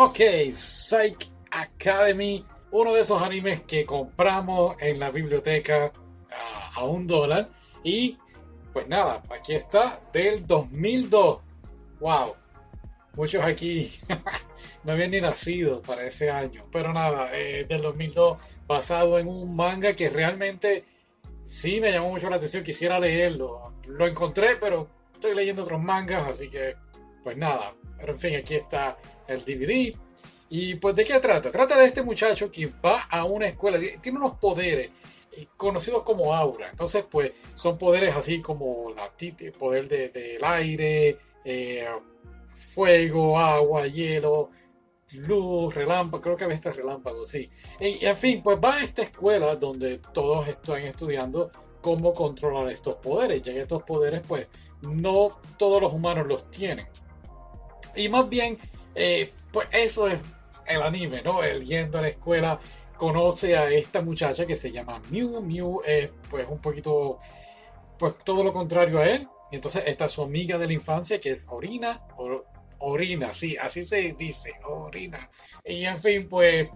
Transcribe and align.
Ok, 0.00 0.20
Psych 0.54 1.26
Academy, 1.50 2.44
uno 2.70 2.94
de 2.94 3.00
esos 3.00 3.20
animes 3.20 3.62
que 3.62 3.84
compramos 3.84 4.76
en 4.78 5.00
la 5.00 5.10
biblioteca 5.10 5.92
a, 6.76 6.84
un 6.84 7.04
dólar. 7.04 7.48
Y 7.82 8.16
pues 8.72 8.86
nada, 8.86 9.24
aquí 9.28 9.56
está, 9.56 10.00
del 10.12 10.46
2002. 10.46 11.40
¡Wow! 11.98 12.36
Muchos 13.14 13.44
aquí 13.44 13.90
no 14.84 14.92
habían 14.92 15.10
ni 15.10 15.20
nacido 15.20 15.82
para 15.82 16.06
ese 16.06 16.30
año. 16.30 16.64
Pero 16.70 16.92
nada, 16.92 17.36
eh, 17.36 17.66
del 17.68 17.82
2002, 17.82 18.38
basado 18.68 19.18
en 19.18 19.26
un 19.26 19.56
manga 19.56 19.94
que 19.94 20.10
realmente 20.10 20.84
sí 21.44 21.80
me 21.80 21.90
llamó 21.90 22.10
mucho 22.10 22.30
la 22.30 22.36
atención. 22.36 22.62
Quisiera 22.62 23.00
leerlo. 23.00 23.74
Lo 23.88 24.06
encontré, 24.06 24.54
pero 24.60 24.88
estoy 25.12 25.34
leyendo 25.34 25.64
otros 25.64 25.82
mangas, 25.82 26.24
así 26.28 26.48
que 26.48 26.76
pues 27.24 27.36
nada. 27.36 27.74
Pero 27.98 28.12
en 28.12 28.18
fin, 28.20 28.36
aquí 28.36 28.54
está 28.54 28.96
el 29.28 29.44
DVD. 29.44 29.96
Y 30.50 30.74
pues 30.76 30.96
de 30.96 31.04
qué 31.04 31.20
trata? 31.20 31.50
Trata 31.50 31.78
de 31.78 31.86
este 31.86 32.02
muchacho 32.02 32.50
que 32.50 32.72
va 32.84 33.02
a 33.02 33.24
una 33.24 33.46
escuela, 33.46 33.78
tiene 34.00 34.18
unos 34.18 34.38
poderes 34.38 34.90
eh, 35.32 35.46
conocidos 35.56 36.02
como 36.02 36.34
aura. 36.34 36.70
Entonces, 36.70 37.04
pues 37.08 37.32
son 37.54 37.78
poderes 37.78 38.16
así 38.16 38.40
como 38.40 38.92
la 38.94 39.12
poder 39.56 39.88
del 39.88 40.12
de, 40.12 40.38
aire, 40.42 41.18
eh, 41.44 41.86
fuego, 42.54 43.38
agua, 43.38 43.86
hielo, 43.86 44.50
luz, 45.12 45.74
relámpago, 45.74 46.22
creo 46.22 46.36
que 46.36 46.44
había 46.44 46.56
este 46.56 46.72
relámpago, 46.72 47.24
sí. 47.24 47.50
Y, 47.80 48.04
en 48.04 48.16
fin, 48.16 48.42
pues 48.42 48.58
va 48.58 48.76
a 48.76 48.84
esta 48.84 49.02
escuela 49.02 49.54
donde 49.56 49.98
todos 50.12 50.48
están 50.48 50.82
estudiando 50.82 51.50
cómo 51.80 52.12
controlar 52.12 52.70
estos 52.70 52.96
poderes, 52.96 53.42
ya 53.42 53.52
que 53.52 53.62
estos 53.62 53.82
poderes, 53.82 54.22
pues, 54.26 54.46
no 54.82 55.40
todos 55.56 55.80
los 55.80 55.92
humanos 55.92 56.26
los 56.26 56.50
tienen. 56.50 56.86
Y 57.94 58.08
más 58.08 58.28
bien, 58.28 58.58
eh, 58.98 59.32
pues 59.52 59.68
eso 59.70 60.08
es 60.08 60.18
el 60.66 60.82
anime, 60.82 61.22
¿no? 61.22 61.42
Él 61.42 61.64
yendo 61.64 61.98
a 61.98 62.02
la 62.02 62.08
escuela 62.08 62.58
conoce 62.96 63.56
a 63.56 63.70
esta 63.70 64.02
muchacha 64.02 64.44
que 64.44 64.56
se 64.56 64.70
llama 64.70 65.00
Mew. 65.08 65.40
Mew 65.40 65.82
es 65.86 66.10
pues 66.28 66.46
un 66.48 66.58
poquito, 66.58 67.18
pues 67.98 68.14
todo 68.24 68.42
lo 68.42 68.52
contrario 68.52 68.98
a 68.98 69.08
él. 69.08 69.26
Y 69.50 69.56
entonces 69.56 69.84
está 69.86 70.08
su 70.08 70.22
amiga 70.22 70.58
de 70.58 70.66
la 70.66 70.72
infancia 70.72 71.20
que 71.20 71.30
es 71.30 71.46
Orina. 71.48 72.02
Orina, 72.80 73.32
sí, 73.32 73.56
así 73.56 73.84
se 73.84 74.12
dice, 74.12 74.52
Orina. 74.64 75.30
Y 75.64 75.84
en 75.84 76.00
fin, 76.02 76.28
pues, 76.28 76.68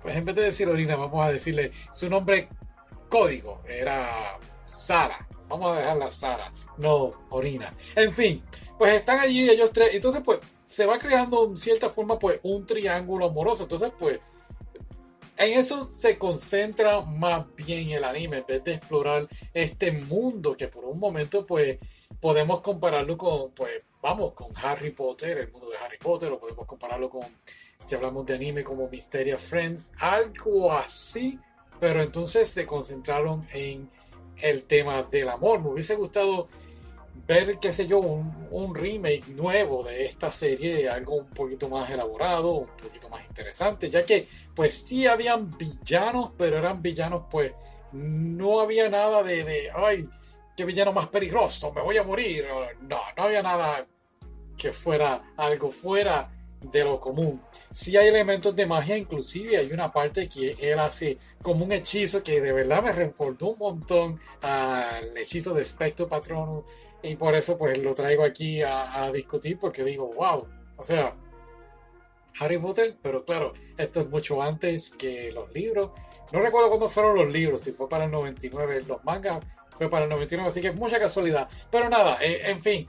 pues 0.00 0.16
en 0.16 0.24
vez 0.24 0.36
de 0.36 0.42
decir 0.42 0.68
Orina, 0.68 0.94
vamos 0.94 1.26
a 1.26 1.32
decirle 1.32 1.72
su 1.92 2.08
nombre 2.08 2.48
código. 3.08 3.62
Era 3.68 4.38
Sara. 4.64 5.26
Vamos 5.48 5.76
a 5.76 5.80
dejarla 5.80 6.12
Sara, 6.12 6.52
no 6.78 7.12
Orina. 7.30 7.72
En 7.94 8.12
fin, 8.12 8.42
pues 8.78 8.94
están 8.94 9.20
allí 9.20 9.48
ellos 9.48 9.72
tres. 9.72 9.94
Entonces, 9.94 10.22
pues 10.24 10.40
se 10.66 10.84
va 10.84 10.98
creando 10.98 11.46
en 11.46 11.56
cierta 11.56 11.88
forma 11.88 12.18
pues 12.18 12.40
un 12.42 12.66
triángulo 12.66 13.26
amoroso. 13.26 13.62
Entonces 13.62 13.92
pues 13.98 14.20
en 15.38 15.58
eso 15.58 15.84
se 15.84 16.18
concentra 16.18 17.00
más 17.00 17.46
bien 17.54 17.90
el 17.90 18.04
anime 18.04 18.38
en 18.38 18.46
vez 18.46 18.64
de 18.64 18.74
explorar 18.74 19.28
este 19.54 19.92
mundo 19.92 20.56
que 20.56 20.68
por 20.68 20.84
un 20.84 20.98
momento 20.98 21.46
pues 21.46 21.78
podemos 22.20 22.60
compararlo 22.60 23.16
con 23.16 23.52
pues 23.52 23.82
vamos 24.02 24.34
con 24.34 24.52
Harry 24.62 24.90
Potter, 24.90 25.38
el 25.38 25.50
mundo 25.50 25.70
de 25.70 25.78
Harry 25.78 25.98
Potter, 25.98 26.30
o 26.32 26.38
podemos 26.38 26.66
compararlo 26.66 27.08
con 27.10 27.26
si 27.82 27.94
hablamos 27.94 28.24
de 28.26 28.34
anime 28.34 28.64
como 28.64 28.88
Mysteria 28.88 29.38
Friends, 29.38 29.92
algo 29.98 30.72
así, 30.72 31.38
pero 31.78 32.02
entonces 32.02 32.48
se 32.48 32.66
concentraron 32.66 33.46
en 33.52 33.90
el 34.36 34.64
tema 34.64 35.02
del 35.02 35.28
amor. 35.28 35.60
Me 35.60 35.70
hubiese 35.70 35.94
gustado 35.96 36.48
ver, 37.26 37.58
qué 37.58 37.72
sé 37.72 37.86
yo, 37.86 37.98
un, 37.98 38.74
remake 38.74 39.28
nuevo 39.28 39.82
de 39.82 40.06
esta 40.06 40.30
serie, 40.30 40.88
algo 40.88 41.16
un 41.16 41.30
poquito 41.30 41.68
más 41.68 41.90
elaborado, 41.90 42.52
un 42.52 42.76
poquito 42.82 43.08
más 43.08 43.24
interesante, 43.26 43.90
ya 43.90 44.04
que 44.04 44.28
pues 44.54 44.86
sí 44.86 45.06
habían 45.06 45.56
villanos, 45.56 46.32
pero 46.36 46.58
eran 46.58 46.82
villanos 46.82 47.24
pues 47.30 47.52
no 47.92 48.60
había 48.60 48.88
nada 48.88 49.22
de, 49.22 49.44
de 49.44 49.70
ay, 49.74 50.08
qué 50.56 50.64
villano 50.64 50.92
más 50.92 51.08
peligroso, 51.08 51.72
me 51.72 51.82
voy 51.82 51.96
a 51.96 52.04
morir, 52.04 52.46
no, 52.82 52.98
no 53.16 53.22
había 53.22 53.42
nada 53.42 53.86
que 54.56 54.72
fuera 54.72 55.32
algo 55.36 55.70
fuera 55.70 56.30
de 56.60 56.84
lo 56.84 57.00
común. 57.00 57.40
Sí 57.70 57.96
hay 57.96 58.08
elementos 58.08 58.54
de 58.54 58.66
magia, 58.66 58.96
inclusive 58.96 59.56
hay 59.56 59.72
una 59.72 59.92
parte 59.92 60.28
que 60.28 60.56
él 60.60 60.78
hace 60.78 61.18
como 61.42 61.64
un 61.64 61.72
hechizo 61.72 62.22
que 62.22 62.40
de 62.40 62.52
verdad 62.52 62.82
me 62.82 62.92
recordó 62.92 63.50
un 63.50 63.58
montón 63.58 64.20
al 64.40 65.16
hechizo 65.16 65.54
de 65.54 65.64
Spectro 65.64 66.08
Patronus 66.08 66.64
y 67.02 67.16
por 67.16 67.34
eso 67.34 67.56
pues 67.56 67.78
lo 67.78 67.94
traigo 67.94 68.24
aquí 68.24 68.62
a, 68.62 69.10
discutir 69.12 69.58
porque 69.58 69.84
digo, 69.84 70.10
wow, 70.14 70.46
o 70.76 70.84
sea, 70.84 71.14
Harry 72.40 72.58
Potter, 72.58 72.96
pero 73.00 73.24
claro, 73.24 73.52
esto 73.78 74.00
es 74.00 74.08
mucho 74.08 74.42
antes 74.42 74.90
que 74.90 75.32
los 75.32 75.52
libros. 75.52 75.90
No 76.32 76.40
recuerdo 76.40 76.68
cuándo 76.68 76.88
fueron 76.88 77.16
los 77.16 77.32
libros, 77.32 77.60
si 77.62 77.72
fue 77.72 77.88
para 77.88 78.04
el 78.04 78.10
99, 78.10 78.82
los 78.86 79.02
mangas 79.04 79.44
fue 79.70 79.88
para 79.88 80.04
el 80.04 80.10
99, 80.10 80.48
así 80.48 80.60
que 80.60 80.72
mucha 80.72 80.98
casualidad. 80.98 81.48
Pero 81.70 81.88
nada, 81.88 82.18
eh, 82.20 82.50
en 82.50 82.60
fin, 82.60 82.88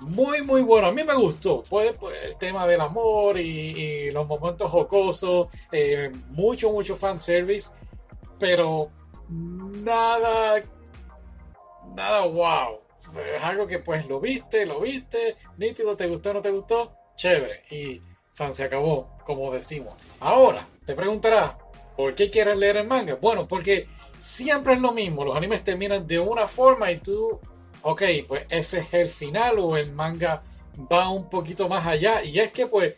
muy, 0.00 0.42
muy 0.42 0.62
bueno. 0.62 0.88
A 0.88 0.92
mí 0.92 1.04
me 1.04 1.14
gustó. 1.14 1.62
Pues, 1.68 1.92
pues 1.98 2.22
el 2.24 2.36
tema 2.36 2.66
del 2.66 2.80
amor 2.80 3.38
y, 3.38 4.10
los 4.10 4.26
momentos 4.26 4.70
jocosos. 4.70 5.48
Eh, 5.72 6.10
mucho, 6.30 6.70
mucho 6.72 6.96
fanservice. 6.96 7.70
Pero 8.38 8.90
nada. 9.28 10.62
Nada 11.94 12.26
wow. 12.26 12.80
Es 13.36 13.42
algo 13.42 13.66
que 13.66 13.78
pues 13.78 14.06
lo 14.06 14.20
viste, 14.20 14.66
lo 14.66 14.80
viste. 14.80 15.36
Nítido, 15.56 15.96
te 15.96 16.06
gustó, 16.06 16.34
no 16.34 16.40
te 16.40 16.50
gustó. 16.50 16.92
Chévere. 17.16 17.64
Y 17.70 18.02
se 18.52 18.64
acabó, 18.64 19.08
como 19.26 19.52
decimos. 19.52 19.94
Ahora, 20.20 20.66
te 20.86 20.94
preguntarás, 20.94 21.56
¿por 21.96 22.14
qué 22.14 22.30
quieres 22.30 22.56
leer 22.56 22.76
el 22.78 22.86
manga? 22.86 23.16
Bueno, 23.20 23.48
porque 23.48 23.88
siempre 24.20 24.74
es 24.74 24.80
lo 24.80 24.92
mismo. 24.92 25.24
Los 25.24 25.36
animes 25.36 25.64
terminan 25.64 26.06
de 26.06 26.20
una 26.20 26.46
forma 26.46 26.90
y 26.92 26.98
tú 26.98 27.40
ok, 27.88 28.02
pues 28.26 28.46
ese 28.50 28.80
es 28.80 28.92
el 28.92 29.08
final 29.08 29.58
o 29.58 29.76
el 29.76 29.92
manga 29.92 30.42
va 30.92 31.08
un 31.08 31.28
poquito 31.30 31.68
más 31.68 31.86
allá. 31.86 32.22
Y 32.22 32.38
es 32.38 32.52
que 32.52 32.66
pues 32.66 32.94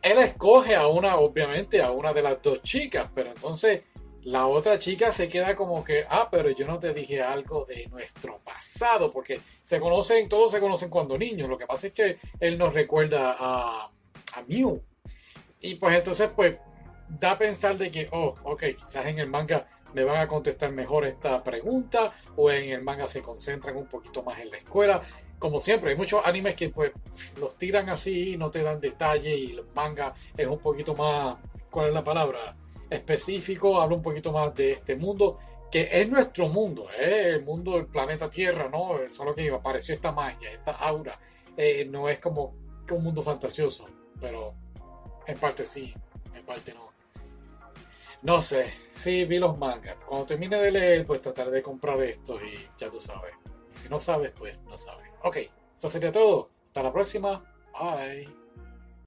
él 0.00 0.18
escoge 0.18 0.76
a 0.76 0.86
una, 0.86 1.16
obviamente, 1.16 1.82
a 1.82 1.90
una 1.90 2.12
de 2.12 2.22
las 2.22 2.40
dos 2.40 2.62
chicas, 2.62 3.08
pero 3.12 3.30
entonces 3.30 3.82
la 4.22 4.46
otra 4.46 4.78
chica 4.78 5.12
se 5.12 5.28
queda 5.28 5.56
como 5.56 5.82
que, 5.82 6.04
ah, 6.08 6.28
pero 6.30 6.50
yo 6.50 6.66
no 6.66 6.78
te 6.78 6.94
dije 6.94 7.20
algo 7.20 7.64
de 7.64 7.86
nuestro 7.88 8.38
pasado, 8.44 9.10
porque 9.10 9.40
se 9.62 9.80
conocen, 9.80 10.28
todos 10.28 10.52
se 10.52 10.60
conocen 10.60 10.88
cuando 10.88 11.18
niños. 11.18 11.48
Lo 11.48 11.58
que 11.58 11.66
pasa 11.66 11.88
es 11.88 11.92
que 11.92 12.16
él 12.38 12.56
nos 12.56 12.72
recuerda 12.72 13.34
a, 13.36 13.90
a 14.34 14.42
Mew. 14.46 14.80
Y 15.60 15.74
pues 15.74 15.96
entonces, 15.96 16.30
pues, 16.36 16.56
da 17.08 17.32
a 17.32 17.38
pensar 17.38 17.76
de 17.76 17.90
que, 17.90 18.08
oh, 18.12 18.36
ok, 18.44 18.62
quizás 18.76 19.06
en 19.06 19.18
el 19.18 19.28
manga 19.28 19.66
me 19.94 20.04
van 20.04 20.18
a 20.18 20.28
contestar 20.28 20.72
mejor 20.72 21.06
esta 21.06 21.42
pregunta 21.42 22.12
o 22.36 22.50
en 22.50 22.70
el 22.70 22.82
manga 22.82 23.06
se 23.06 23.22
concentran 23.22 23.76
un 23.76 23.86
poquito 23.86 24.22
más 24.22 24.38
en 24.40 24.50
la 24.50 24.56
escuela. 24.56 25.00
Como 25.38 25.58
siempre, 25.58 25.90
hay 25.90 25.96
muchos 25.96 26.20
animes 26.24 26.54
que 26.54 26.68
pues 26.68 26.92
los 27.38 27.56
tiran 27.56 27.88
así, 27.88 28.36
no 28.36 28.50
te 28.50 28.62
dan 28.62 28.80
detalle 28.80 29.34
y 29.34 29.52
el 29.52 29.64
manga 29.74 30.12
es 30.36 30.46
un 30.46 30.58
poquito 30.58 30.94
más, 30.94 31.36
¿cuál 31.70 31.88
es 31.88 31.94
la 31.94 32.04
palabra? 32.04 32.56
Específico, 32.88 33.80
habla 33.80 33.96
un 33.96 34.02
poquito 34.02 34.32
más 34.32 34.54
de 34.54 34.72
este 34.72 34.96
mundo 34.96 35.36
que 35.70 35.88
es 35.92 36.08
nuestro 36.08 36.48
mundo, 36.48 36.88
¿eh? 36.98 37.34
el 37.34 37.44
mundo 37.44 37.72
del 37.72 37.86
planeta 37.86 38.28
Tierra, 38.28 38.68
¿no? 38.68 38.98
Solo 39.08 39.34
que 39.34 39.48
apareció 39.50 39.94
esta 39.94 40.10
magia, 40.10 40.50
esta 40.50 40.72
aura. 40.72 41.16
Eh, 41.56 41.84
no 41.88 42.08
es 42.08 42.18
como 42.18 42.54
un 42.90 43.04
mundo 43.04 43.22
fantasioso, 43.22 43.88
pero 44.20 44.54
en 45.26 45.38
parte 45.38 45.64
sí, 45.64 45.94
en 46.34 46.44
parte 46.44 46.74
no. 46.74 46.89
No 48.22 48.42
sé, 48.42 48.70
sí 48.92 49.24
vi 49.24 49.38
los 49.38 49.56
mangas. 49.56 50.04
Cuando 50.04 50.26
termine 50.26 50.60
de 50.60 50.70
leer, 50.70 51.06
pues 51.06 51.22
trataré 51.22 51.50
de 51.50 51.62
comprar 51.62 52.00
esto 52.02 52.38
y 52.40 52.68
ya 52.76 52.90
tú 52.90 53.00
sabes. 53.00 53.32
si 53.74 53.88
no 53.88 53.98
sabes, 53.98 54.30
pues 54.36 54.58
no 54.64 54.76
sabes. 54.76 55.08
Ok, 55.22 55.38
eso 55.74 55.88
sería 55.88 56.12
todo. 56.12 56.50
Hasta 56.66 56.82
la 56.82 56.92
próxima. 56.92 57.42
Bye. 57.72 58.28